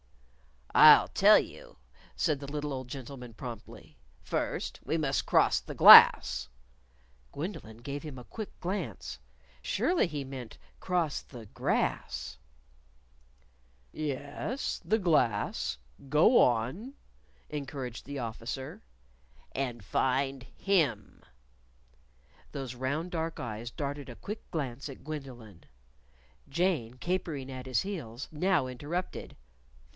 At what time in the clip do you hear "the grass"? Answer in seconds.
11.21-12.37